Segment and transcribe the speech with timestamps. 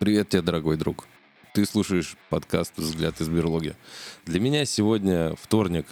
[0.00, 1.06] Привет тебе, дорогой друг.
[1.52, 3.76] Ты слушаешь подкаст «Взгляд из берлоги».
[4.24, 5.84] Для меня сегодня вторник,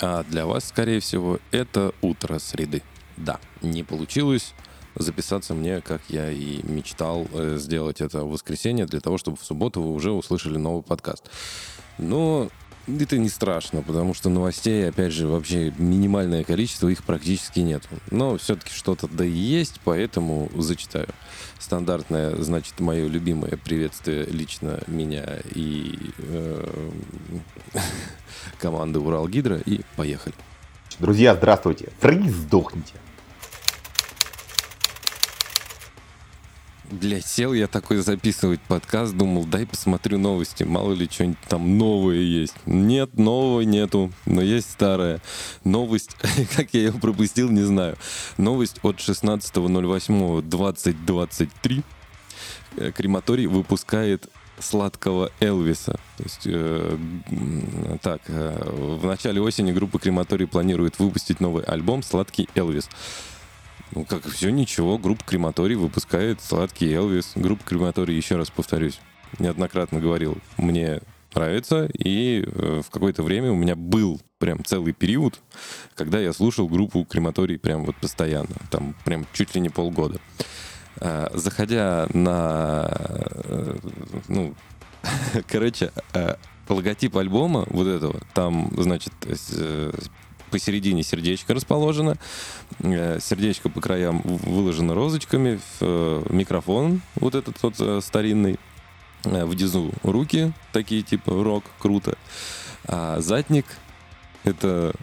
[0.00, 2.84] а для вас, скорее всего, это утро среды.
[3.16, 4.54] Да, не получилось
[4.94, 9.42] записаться мне, как я и мечтал, э, сделать это в воскресенье, для того, чтобы в
[9.42, 11.28] субботу вы уже услышали новый подкаст.
[11.98, 12.50] Но
[13.00, 17.82] это не страшно, потому что новостей, опять же, вообще минимальное количество, их практически нет.
[18.10, 21.08] Но все-таки что-то да и есть, поэтому зачитаю.
[21.58, 26.66] Стандартное, значит, мое любимое приветствие лично меня и э,
[28.58, 29.58] команды Уралгидро.
[29.58, 30.34] И поехали.
[30.98, 31.90] Друзья, здравствуйте.
[32.00, 32.94] Фриз сдохните.
[36.90, 42.16] Блять, сел я такой записывать подкаст, думал, дай посмотрю новости, мало ли что-нибудь там новое
[42.16, 42.54] есть.
[42.64, 45.20] Нет, нового нету, но есть старая.
[45.64, 46.16] Новость,
[46.56, 47.98] как я ее пропустил, не знаю.
[48.38, 51.84] Новость от 16.08.2023.
[52.78, 56.00] Э, крематорий выпускает сладкого Элвиса.
[56.16, 56.96] То есть, э,
[58.00, 62.88] так, э, в начале осени группа Крематорий планирует выпустить новый альбом «Сладкий Элвис».
[63.92, 64.98] Ну, как все, ничего.
[64.98, 67.32] Группа Крематорий выпускает сладкий Элвис.
[67.34, 69.00] Группа Крематорий, еще раз повторюсь,
[69.38, 71.00] неоднократно говорил, мне
[71.34, 71.88] нравится.
[71.92, 75.40] И э, в какое-то время у меня был прям целый период,
[75.94, 78.54] когда я слушал группу Крематорий прям вот постоянно.
[78.70, 80.20] Там прям чуть ли не полгода.
[81.00, 82.88] Э, заходя на...
[82.90, 83.76] Э,
[84.28, 84.54] ну,
[85.46, 86.34] короче, э,
[86.68, 89.12] логотип альбома вот этого, там, значит,
[90.48, 92.16] посередине сердечко расположено.
[92.80, 95.60] Э, сердечко по краям выложено розочками.
[95.80, 98.58] Э, микрофон вот этот вот э, старинный.
[99.24, 102.16] Внизу руки такие типа рок, круто.
[102.84, 103.66] А задник
[104.44, 104.94] это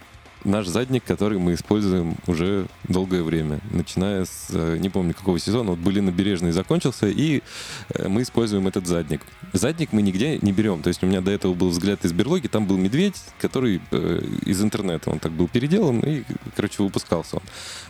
[0.45, 5.71] наш задник, который мы используем уже долгое время, начиная с, э, не помню какого сезона,
[5.71, 7.41] вот были набережные закончился, и
[7.89, 9.21] э, мы используем этот задник.
[9.53, 12.47] Задник мы нигде не берем, то есть у меня до этого был взгляд из берлоги,
[12.47, 16.23] там был медведь, который э, из интернета, он так был переделан, и,
[16.55, 17.43] короче, выпускался он.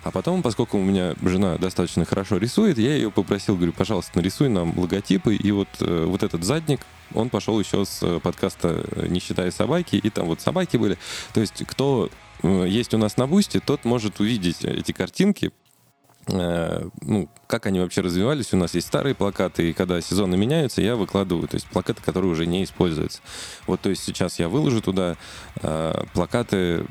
[0.04, 4.50] А потом, поскольку у меня жена достаточно хорошо рисует, я ее попросил, говорю, пожалуйста, нарисуй
[4.50, 6.80] нам логотипы, и вот, вот этот задник,
[7.14, 10.98] он пошел еще с подкаста «Не считая собаки», и там вот собаки были.
[11.34, 12.10] То есть кто
[12.66, 15.52] есть у нас на Бусте, тот может увидеть эти картинки,
[16.28, 18.54] э, ну, как они вообще развивались.
[18.54, 22.32] У нас есть старые плакаты, и когда сезоны меняются, я выкладываю, то есть плакаты, которые
[22.32, 23.20] уже не используются.
[23.68, 25.18] Вот, то есть сейчас я выложу туда
[25.62, 26.86] э, плакаты,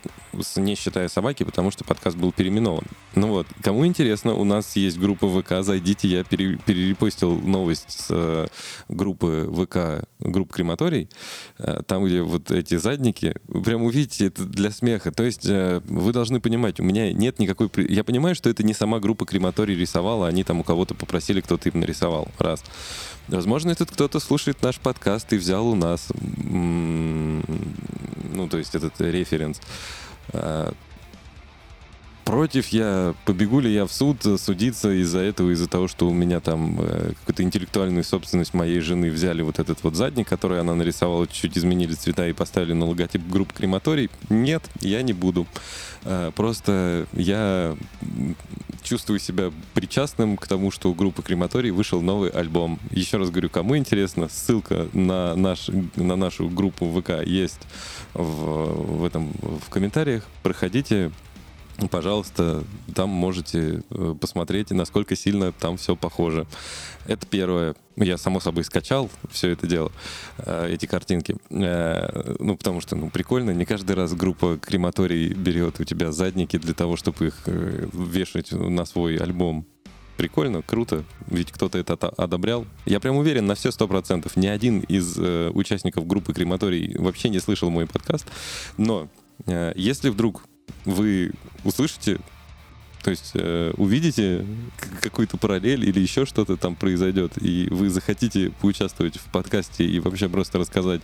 [0.57, 2.85] не считая собаки, потому что подкаст был переименован.
[3.15, 8.07] Ну вот, кому интересно, у нас есть группа ВК, зайдите, я пере, перерепостил новость с
[8.11, 8.47] э,
[8.89, 11.09] группы ВК, групп крематорий,
[11.59, 13.35] э, там, где вот эти задники,
[13.65, 15.13] прям увидите, это для смеха.
[15.13, 17.71] То есть э, вы должны понимать, у меня нет никакой...
[17.89, 21.69] Я понимаю, что это не сама группа крематорий рисовала, они там у кого-то попросили, кто-то
[21.69, 22.29] им нарисовал.
[22.39, 22.63] Раз.
[23.29, 27.43] Возможно, этот кто-то слушает наш подкаст и взял у нас, ну,
[28.51, 29.61] то есть этот референс.
[32.25, 36.41] Против я, побегу ли я в суд судиться из-за этого, из-за того, что у меня
[36.41, 41.27] там э, какую-то интеллектуальную собственность моей жены взяли вот этот вот задник, который она нарисовала,
[41.27, 44.11] чуть-чуть изменили цвета и поставили на логотип групп крематорий.
[44.31, 45.47] Нет, я не буду.
[46.05, 47.77] Э, просто я
[48.83, 52.79] чувствую себя причастным к тому, что у группы Крематорий вышел новый альбом.
[52.91, 57.61] Еще раз говорю, кому интересно, ссылка на, наш, на нашу группу ВК есть
[58.13, 60.27] в, в, этом, в комментариях.
[60.43, 61.11] Проходите,
[61.91, 62.65] пожалуйста,
[62.95, 66.47] там можете э, посмотреть, насколько сильно там все похоже.
[67.07, 67.75] Это первое.
[67.97, 69.93] Я, само собой, скачал все это дело,
[70.39, 71.37] э, эти картинки.
[71.51, 73.51] Э, ну, потому что, ну, прикольно.
[73.51, 78.85] Не каждый раз группа крематорий берет у тебя задники для того, чтобы их вешать на
[78.85, 79.67] свой альбом.
[80.17, 82.67] Прикольно, круто, ведь кто-то это одобрял.
[82.87, 84.37] Я прям уверен на все сто процентов.
[84.37, 88.27] Ни один из э, участников группы Крематорий вообще не слышал мой подкаст.
[88.77, 89.09] Но
[89.47, 90.45] э, если вдруг
[90.85, 91.33] вы
[91.65, 92.19] услышите,
[93.03, 94.47] то есть э, увидите
[95.03, 100.29] какую-то параллель или еще что-то там произойдет, и вы захотите поучаствовать в подкасте и вообще
[100.29, 101.03] просто рассказать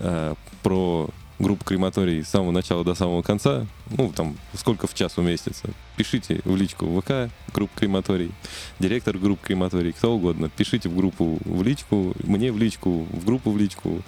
[0.00, 5.18] э, про группу крематорий с самого начала до самого конца, ну, там, сколько в час
[5.18, 8.32] уместится, пишите в личку ВК, группа крематорий,
[8.78, 13.50] директор группы крематорий, кто угодно, пишите в группу в личку, мне в личку, в группу
[13.52, 14.02] в личку,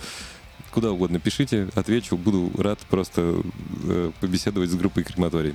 [0.70, 3.42] куда угодно пишите, отвечу, буду рад просто
[3.84, 5.54] э, побеседовать с группой крематорий.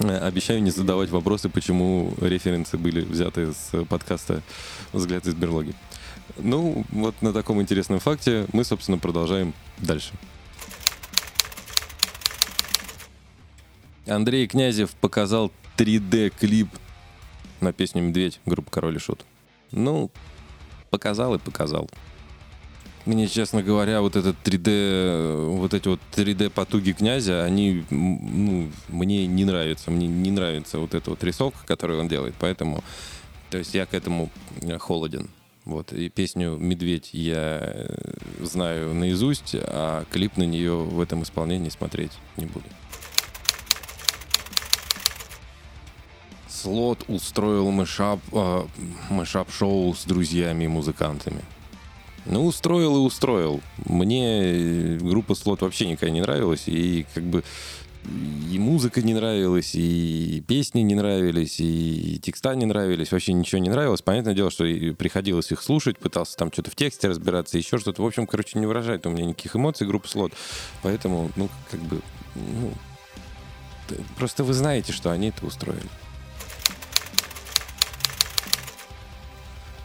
[0.00, 4.42] Э, обещаю не задавать вопросы, почему референсы были взяты с подкаста
[4.92, 5.74] «Взгляд из берлоги».
[6.36, 10.12] Ну, вот на таком интересном факте мы, собственно, продолжаем дальше.
[14.06, 16.68] Андрей Князев показал 3D-клип
[17.60, 19.24] на песню «Медведь» группы «Король и Шут».
[19.70, 20.10] Ну,
[20.90, 21.90] показал и показал.
[23.08, 29.26] Мне, честно говоря, вот этот 3D, вот эти вот 3D потуги князя, они ну, мне
[29.26, 29.90] не нравятся.
[29.90, 32.34] Мне не нравится вот эта вот рисовка, которую он делает.
[32.38, 32.84] Поэтому,
[33.48, 34.28] то есть я к этому
[34.78, 35.30] холоден.
[35.64, 37.96] Вот, и песню «Медведь» я э,
[38.42, 42.66] знаю наизусть, а клип на нее в этом исполнении смотреть не буду.
[46.46, 48.66] Слот устроил мышап, э,
[49.08, 51.42] мышап-шоу с друзьями и музыкантами.
[52.28, 53.60] Ну, устроил и устроил.
[53.86, 57.42] Мне группа Слот вообще никогда не нравилась, и как бы
[58.50, 63.68] и музыка не нравилась, и песни не нравились, и текста не нравились, вообще ничего не
[63.68, 64.02] нравилось.
[64.02, 64.64] Понятное дело, что
[64.94, 68.02] приходилось их слушать, пытался там что-то в тексте разбираться, еще что-то.
[68.02, 70.32] В общем, короче, не выражает у меня никаких эмоций группа Слот.
[70.82, 72.00] Поэтому, ну, как бы,
[72.34, 72.72] ну,
[74.16, 75.88] просто вы знаете, что они это устроили.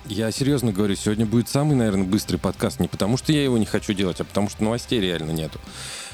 [0.05, 2.79] Я серьезно говорю, сегодня будет самый, наверное, быстрый подкаст.
[2.79, 5.59] Не потому, что я его не хочу делать, а потому, что новостей реально нету.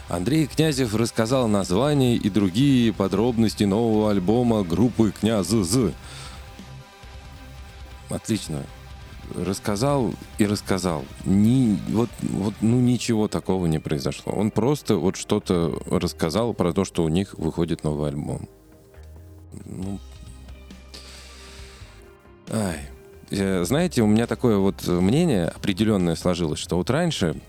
[0.10, 5.94] Андрей Князев рассказал название и другие подробности нового альбома группы Князы.
[8.10, 8.64] Отлично.
[9.36, 11.04] Рассказал и рассказал.
[11.26, 14.34] Ни, вот, вот, ну, ничего такого не произошло.
[14.34, 18.48] Он просто вот что-то рассказал про то, что у них выходит новый альбом.
[19.66, 20.00] Ну,
[22.52, 22.90] ай.
[23.31, 27.42] Э, знаете, у меня такое вот мнение определенное сложилось, что вот раньше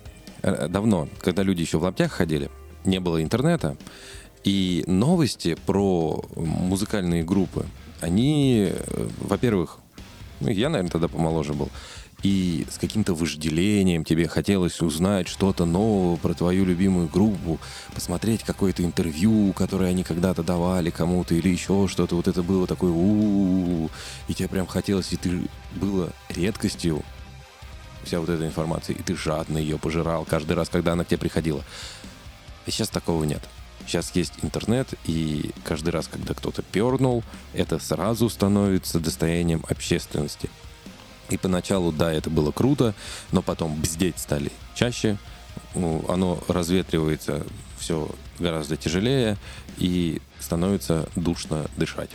[0.43, 2.50] Э, давно, когда люди еще в лаптях ходили,
[2.85, 3.77] не было интернета,
[4.43, 7.67] и новости про музыкальные группы,
[8.00, 9.79] они, э, во-первых,
[10.41, 11.69] ну, я, наверное, тогда помоложе был,
[12.22, 17.58] и с каким-то вожделением тебе хотелось узнать что-то нового про твою любимую группу,
[17.94, 22.17] посмотреть какое-то интервью, которое они когда-то давали кому-то или еще что-то.
[22.17, 23.90] Вот это было такое у
[24.28, 25.40] и тебе прям хотелось, и ты
[25.75, 27.02] было редкостью
[28.05, 31.19] вся вот эта информация, и ты жадно ее пожирал каждый раз, когда она к тебе
[31.19, 31.64] приходила.
[32.67, 33.43] И сейчас такого нет.
[33.87, 37.25] Сейчас есть интернет, и каждый раз, когда кто-то пернул,
[37.55, 40.50] это сразу становится достоянием общественности.
[41.31, 42.94] И поначалу, да, это было круто,
[43.32, 45.17] но потом бздеть стали чаще,
[45.75, 47.47] ну, оно разветривается
[47.79, 49.37] все гораздо тяжелее
[49.79, 52.11] и становится душно дышать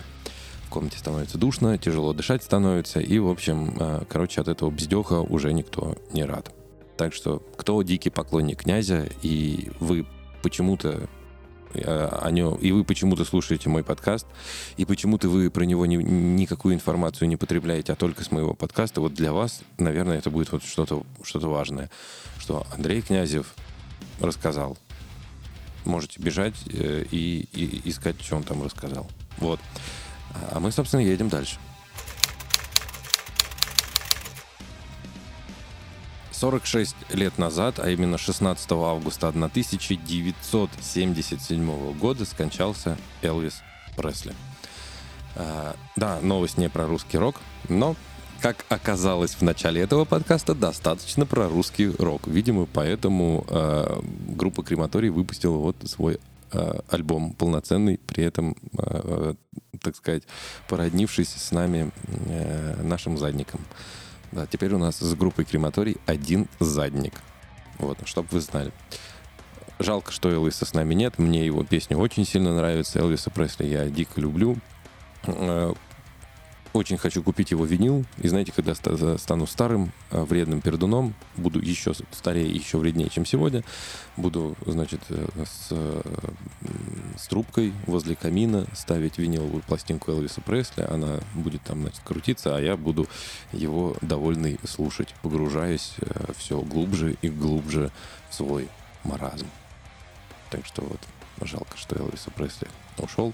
[0.66, 5.20] в комнате становится душно, тяжело дышать становится, и, в общем, э, короче, от этого бздеха
[5.20, 6.52] уже никто не рад.
[6.96, 10.06] Так что, кто дикий поклонник князя, и вы
[10.42, 11.08] почему-то
[11.74, 14.26] о нем, и вы почему-то слушаете мой подкаст,
[14.76, 19.00] и почему-то вы про него ни, никакую информацию не потребляете, а только с моего подкаста,
[19.00, 21.90] вот для вас, наверное, это будет вот что-то что важное,
[22.38, 23.54] что Андрей Князев
[24.20, 24.78] рассказал.
[25.84, 29.06] Можете бежать э, и, и искать, что он там рассказал.
[29.38, 29.60] Вот.
[30.50, 31.58] А мы, собственно, едем дальше.
[36.38, 43.62] 46 лет назад, а именно 16 августа 1977 года скончался Элвис
[43.96, 44.34] Пресли.
[45.34, 47.36] А, да, новость не про русский рок,
[47.68, 47.96] но,
[48.40, 52.26] как оказалось в начале этого подкаста, достаточно про русский рок.
[52.26, 56.20] Видимо, поэтому а, группа Крематорий выпустила вот свой
[56.52, 59.34] а, альбом полноценный, при этом а,
[59.82, 60.24] так сказать,
[60.68, 61.92] породнившись с нами,
[62.26, 63.60] э, нашим задником.
[64.36, 67.14] Да, теперь у нас с группой крематорий один задник.
[67.78, 68.70] Вот, чтобы вы знали.
[69.78, 71.18] Жалко, что Элвиса с нами нет.
[71.18, 72.98] Мне его песня очень сильно нравится.
[72.98, 74.58] Элвиса Пресли я дико люблю.
[76.76, 78.04] Очень хочу купить его винил.
[78.18, 78.74] И знаете, когда
[79.16, 83.64] стану старым, э, вредным пердуном, буду еще старее, еще вреднее, чем сегодня,
[84.18, 86.02] буду, значит, э, с, э,
[87.18, 90.82] с трубкой возле камина ставить виниловую пластинку Элвиса Пресли.
[90.82, 93.08] Она будет там, значит, крутиться, а я буду
[93.52, 95.94] его довольный слушать, погружаясь
[96.36, 97.90] все глубже и глубже
[98.28, 98.68] в свой
[99.02, 99.46] маразм.
[100.50, 101.00] Так что вот,
[101.40, 102.68] жалко, что Элвиса Пресли
[102.98, 103.32] ушел.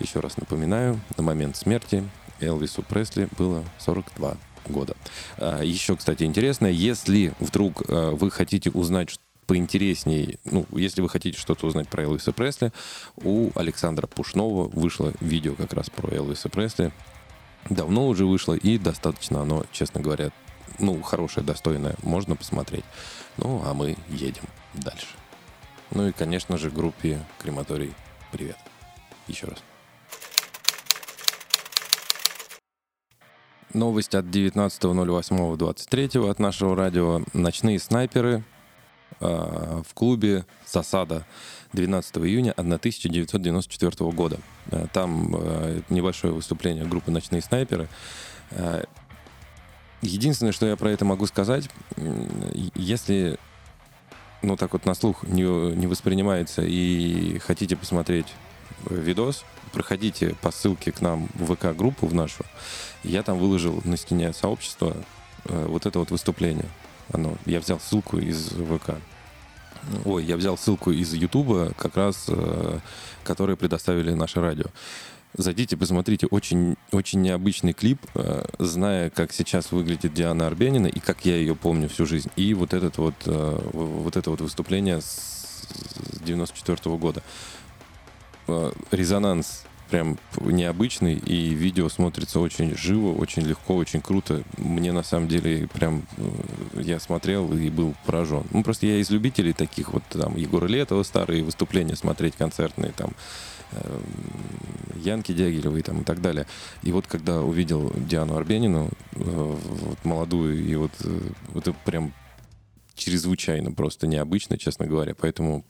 [0.00, 2.04] Еще раз напоминаю, на момент смерти
[2.40, 4.36] Элвису Пресли было 42
[4.68, 4.96] года.
[5.38, 11.38] А, Еще, кстати, интересно, если вдруг а, вы хотите узнать поинтереснее, ну, если вы хотите
[11.38, 12.72] что-то узнать про Элвиса Пресли,
[13.16, 16.92] у Александра Пушнова вышло видео как раз про Элвиса Пресли.
[17.68, 20.30] Давно уже вышло, и достаточно оно, честно говоря,
[20.78, 22.84] ну, хорошее, достойное, можно посмотреть.
[23.36, 25.06] Ну, а мы едем дальше.
[25.90, 27.92] Ну и, конечно же, группе Крематорий
[28.32, 28.56] привет.
[29.28, 29.58] Еще раз.
[33.74, 37.22] Новость от 19.08.23 от нашего радио.
[37.32, 38.44] Ночные снайперы
[39.20, 41.26] э, в клубе «Засада»
[41.72, 44.38] 12 июня 1994 года.
[44.70, 47.88] Э, там э, небольшое выступление группы «Ночные снайперы».
[48.52, 48.84] Э,
[50.04, 51.70] Единственное, что я про это могу сказать,
[52.74, 53.38] если,
[54.42, 58.26] ну так вот на слух не, не воспринимается и хотите посмотреть
[58.90, 62.44] видос, проходите по ссылке к нам в ВК-группу в нашу.
[63.02, 64.96] Я там выложил на стене сообщества
[65.44, 66.68] э, вот это вот выступление.
[67.12, 68.94] Оно, я взял ссылку из ВК.
[70.04, 72.78] Ой, я взял ссылку из Ютуба, как раз, э,
[73.24, 74.66] которые предоставили наше радио.
[75.36, 81.24] Зайдите, посмотрите, очень, очень необычный клип, э, зная, как сейчас выглядит Диана Арбенина и как
[81.24, 82.30] я ее помню всю жизнь.
[82.36, 85.34] И вот, этот вот, вот это вот выступление с
[86.24, 87.22] 94 -го года.
[88.48, 94.42] Э, резонанс прям необычный, и видео смотрится очень живо, очень легко, очень круто.
[94.56, 96.02] Мне на самом деле прям
[96.74, 98.44] я смотрел и был поражен.
[98.50, 103.12] Ну, просто я из любителей таких вот там Егора Летова старые выступления смотреть концертные там
[105.04, 106.46] Янки Дягилевой там, и так далее.
[106.82, 112.12] И вот когда увидел Диану Арбенину, э, вот, молодую, и э, вот это прям
[112.94, 115.14] чрезвычайно просто необычно, честно говоря.
[115.14, 115.64] Поэтому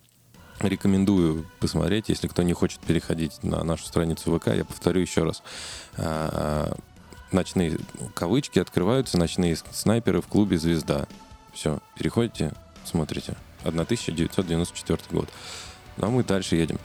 [0.61, 5.43] рекомендую посмотреть, если кто не хочет переходить на нашу страницу ВК, я повторю еще раз.
[5.97, 6.77] А,
[7.33, 7.79] ночные
[8.15, 11.07] кавычки открываются, ночные снайперы в клубе «Звезда».
[11.53, 12.53] Все, переходите,
[12.85, 13.37] смотрите.
[13.65, 15.29] 1994 год.
[15.97, 16.79] Ну а мы дальше едем.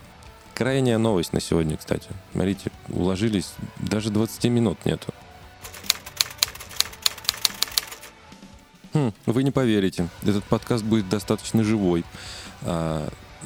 [0.53, 2.09] Крайняя новость на сегодня, кстати.
[2.31, 5.13] Смотрите, уложились, даже 20 минут нету.
[8.93, 12.03] Хм, вы не поверите, этот подкаст будет достаточно живой.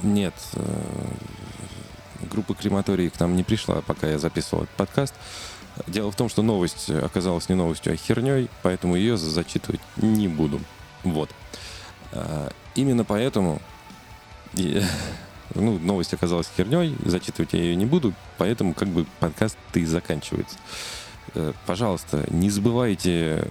[0.02, 0.64] Нет, э,
[2.32, 5.14] группа крематорий к нам не пришла, пока я записывал этот подкаст.
[5.88, 10.62] Дело в том, что новость оказалась не новостью, а херней, поэтому ее зачитывать не буду.
[11.04, 11.30] Вот.
[12.12, 13.62] А, именно поэтому
[15.56, 20.58] ну, новость оказалась херней, зачитывать я ее не буду, поэтому как бы подкаст и заканчивается.
[21.36, 23.48] Э, пожалуйста, не забывайте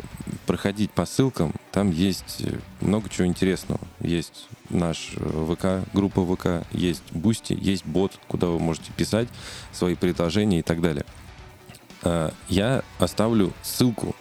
[0.46, 2.42] проходить по ссылкам, там есть
[2.80, 3.80] много чего интересного.
[4.00, 9.28] Есть наш э, ВК, группа ВК, есть Бусти, есть бот, куда вы можете писать
[9.72, 11.04] свои предложения и так далее.
[12.02, 14.14] Э, я оставлю ссылку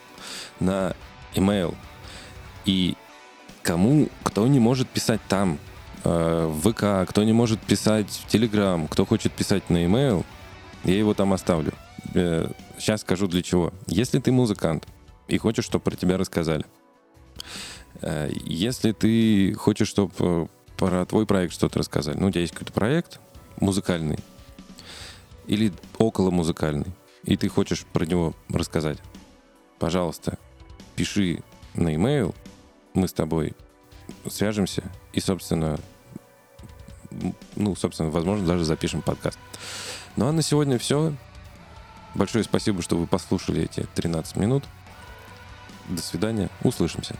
[0.59, 0.93] на
[1.35, 1.75] email.
[2.65, 2.95] И
[3.63, 5.57] кому, кто не может писать там,
[6.03, 10.25] Э, в ВК, кто не может писать в Телеграм, кто хочет писать на e-mail,
[10.83, 11.73] я его там оставлю.
[12.13, 13.71] Сейчас скажу для чего.
[13.85, 14.87] Если ты музыкант
[15.27, 16.65] и хочешь, чтобы про тебя рассказали,
[18.01, 23.19] если ты хочешь, чтобы про твой проект что-то рассказали, ну, у тебя есть какой-то проект
[23.59, 24.19] музыкальный
[25.47, 26.91] или около музыкальный,
[27.23, 28.97] и ты хочешь про него рассказать,
[29.79, 30.37] пожалуйста,
[30.95, 31.43] пиши
[31.73, 32.33] на e-mail,
[32.93, 33.53] мы с тобой
[34.29, 35.79] свяжемся и, собственно,
[37.55, 39.37] ну, собственно, возможно, даже запишем подкаст.
[40.15, 41.13] Ну а на сегодня все.
[42.15, 44.63] Большое спасибо, что вы послушали эти 13 минут.
[45.87, 46.49] До свидания.
[46.63, 47.15] Услышимся.